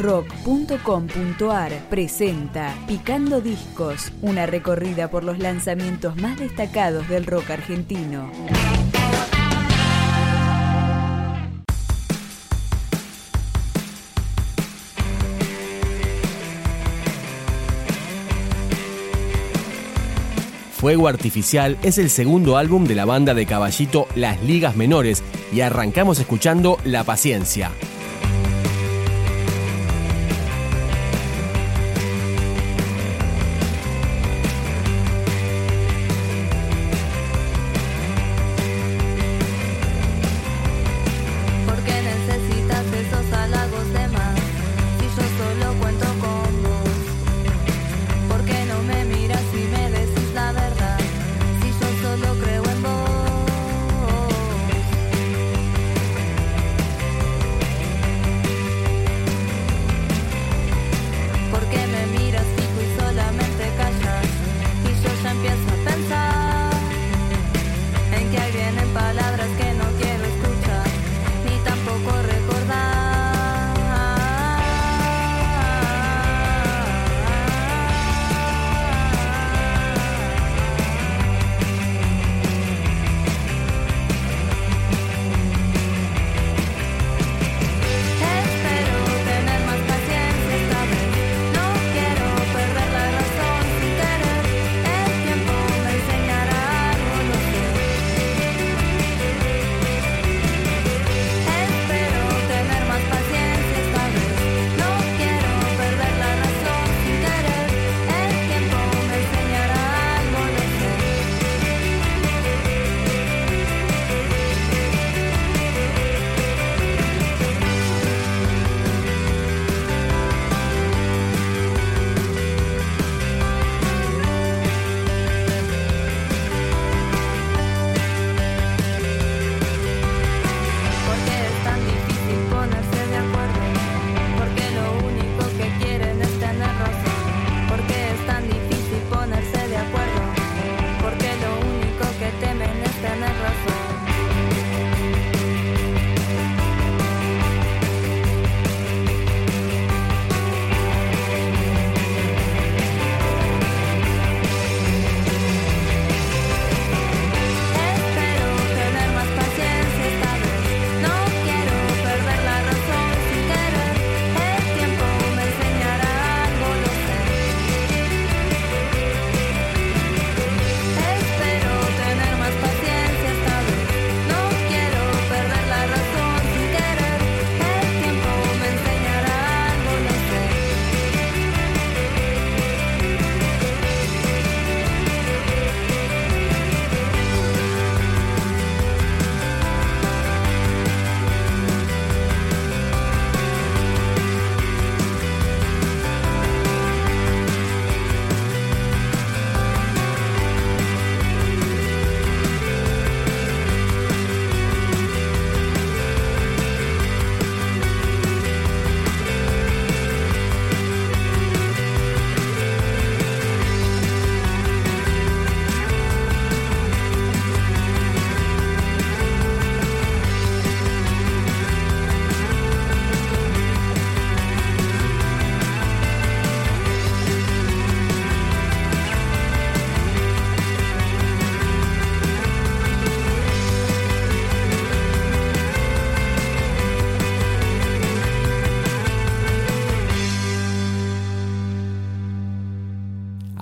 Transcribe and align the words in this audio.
rock.com.ar 0.00 1.72
presenta 1.90 2.74
Picando 2.86 3.40
Discos, 3.40 4.12
una 4.22 4.46
recorrida 4.46 5.10
por 5.10 5.24
los 5.24 5.38
lanzamientos 5.38 6.16
más 6.16 6.38
destacados 6.38 7.06
del 7.08 7.26
rock 7.26 7.50
argentino. 7.50 8.30
Fuego 20.72 21.08
Artificial 21.08 21.76
es 21.82 21.98
el 21.98 22.08
segundo 22.08 22.56
álbum 22.56 22.86
de 22.86 22.94
la 22.94 23.04
banda 23.04 23.34
de 23.34 23.44
Caballito 23.44 24.08
Las 24.14 24.42
Ligas 24.42 24.76
Menores 24.76 25.22
y 25.52 25.60
arrancamos 25.60 26.18
escuchando 26.20 26.78
La 26.84 27.04
Paciencia. 27.04 27.70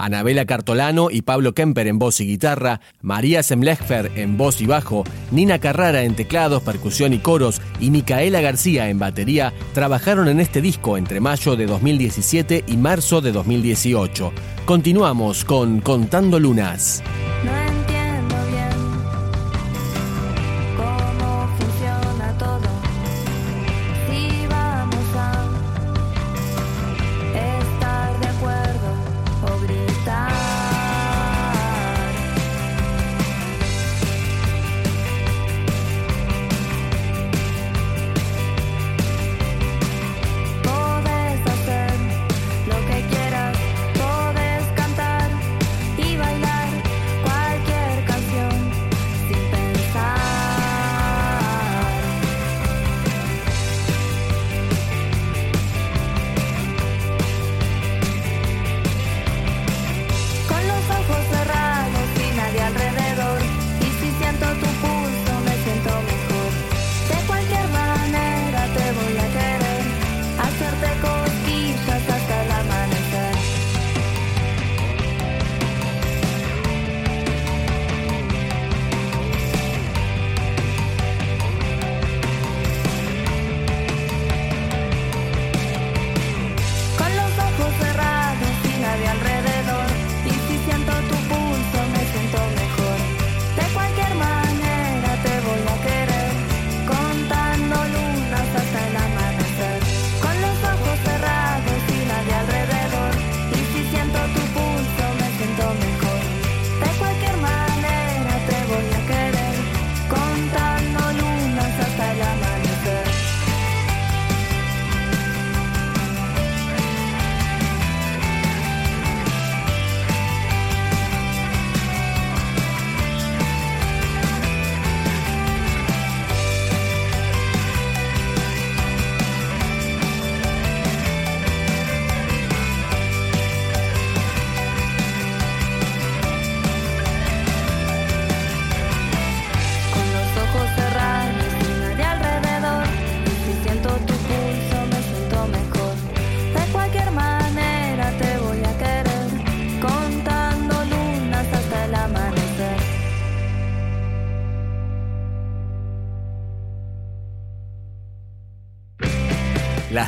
Anabela 0.08 0.46
Cartolano 0.46 1.10
y 1.10 1.22
Pablo 1.22 1.54
Kemper 1.54 1.86
en 1.86 1.98
voz 1.98 2.20
y 2.20 2.26
guitarra, 2.26 2.80
María 3.02 3.42
Semlechfer 3.42 4.10
en 4.16 4.36
voz 4.36 4.60
y 4.60 4.66
bajo, 4.66 5.04
Nina 5.30 5.58
Carrara 5.58 6.02
en 6.02 6.16
teclados, 6.16 6.62
percusión 6.62 7.12
y 7.12 7.18
coros 7.18 7.60
y 7.78 7.90
Micaela 7.90 8.40
García 8.40 8.88
en 8.88 8.98
batería 8.98 9.52
trabajaron 9.74 10.28
en 10.28 10.40
este 10.40 10.60
disco 10.60 10.96
entre 10.96 11.20
mayo 11.20 11.56
de 11.56 11.66
2017 11.66 12.64
y 12.66 12.76
marzo 12.76 13.20
de 13.20 13.32
2018. 13.32 14.32
Continuamos 14.64 15.44
con 15.44 15.80
Contando 15.80 16.40
Lunas. 16.40 17.02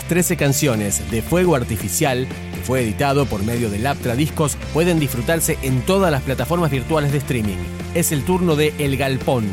Las 0.01 0.09
13 0.09 0.39
canciones 0.39 1.11
de 1.11 1.21
Fuego 1.21 1.55
Artificial, 1.55 2.27
que 2.55 2.61
fue 2.63 2.81
editado 2.81 3.27
por 3.27 3.45
medio 3.45 3.69
de 3.69 3.79
Laptra 3.79 4.17
Discos, 4.17 4.57
pueden 4.73 4.99
disfrutarse 4.99 5.59
en 5.61 5.83
todas 5.83 6.11
las 6.11 6.23
plataformas 6.23 6.71
virtuales 6.71 7.13
de 7.13 7.19
streaming. 7.19 7.59
Es 7.95 8.11
el 8.11 8.25
turno 8.25 8.57
de 8.57 8.73
El 8.79 8.97
Galpón. 8.97 9.45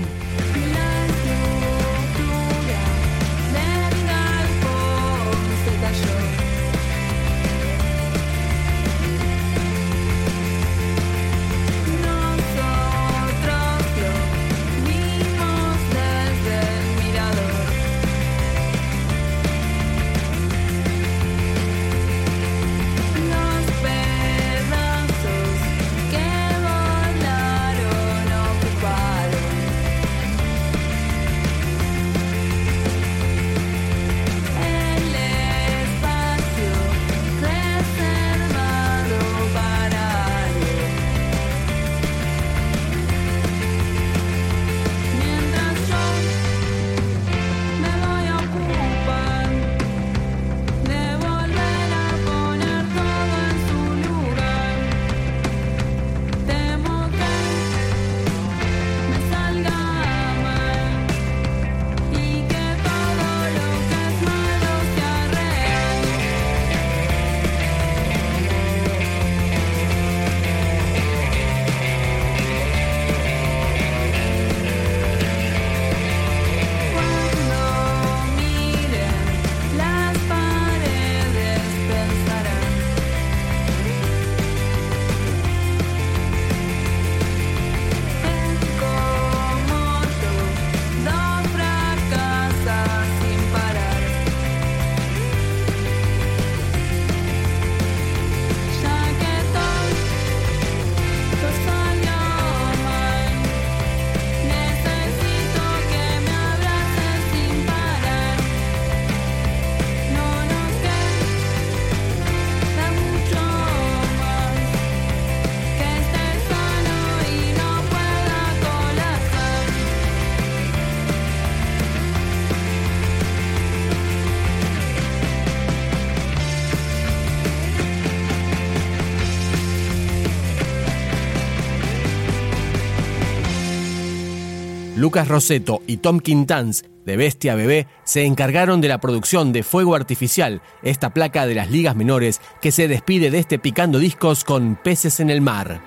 Lucas 134.98 135.28
Roseto 135.28 135.84
y 135.86 135.98
Tom 135.98 136.20
Quintans 136.20 136.84
de 137.06 137.18
Bestia 137.18 137.54
Bebé 137.54 137.86
se 138.04 138.26
encargaron 138.26 138.82
de 138.82 138.88
la 138.88 139.00
producción 139.00 139.54
de 139.54 139.62
Fuego 139.62 139.94
Artificial, 139.94 140.64
esta 140.82 141.14
placa 141.14 141.46
de 141.46 141.54
las 141.54 141.70
ligas 141.70 141.96
menores 141.96 142.42
que 142.62 142.72
se 142.72 142.88
despide 142.88 143.30
de 143.30 143.38
este 143.38 143.60
picando 143.60 144.00
discos 144.00 144.44
con 144.44 144.76
peces 144.76 145.20
en 145.20 145.30
el 145.30 145.40
mar. 145.40 145.82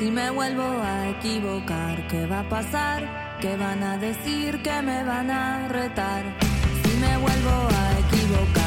Si 0.00 0.10
me 0.10 0.30
vuelvo 0.30 0.64
a 0.64 1.10
equivocar, 1.10 2.08
¿qué 2.08 2.26
va 2.26 2.40
a 2.40 2.48
pasar? 2.48 3.29
¿Qué 3.40 3.56
van 3.56 3.82
a 3.82 3.96
decir? 3.96 4.60
que 4.62 4.82
me 4.82 5.02
van 5.02 5.30
a 5.30 5.66
retar? 5.68 6.22
Si 6.82 6.96
me 6.98 7.16
vuelvo 7.16 7.68
a 7.80 7.98
equivocar, 7.98 8.59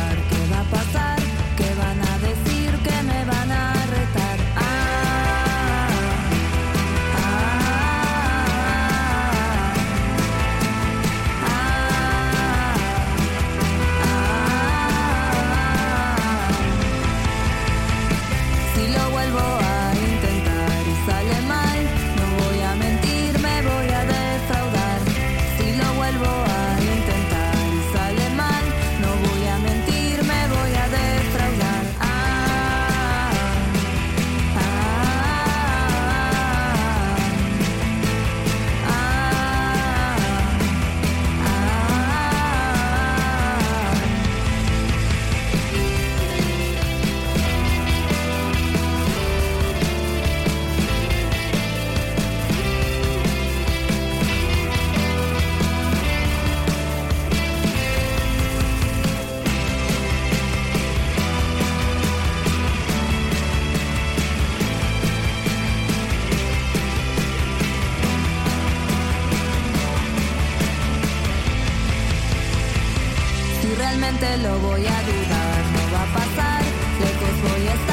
lo 74.11 74.59
voy 74.59 74.85
a 74.85 75.01
dudar, 75.03 75.63
no 75.73 75.93
va 75.93 76.03
a 76.03 76.13
pasar, 76.13 76.61
lejos 76.99 77.51
voy 77.51 77.67
a 77.67 77.73
estar 77.73 77.92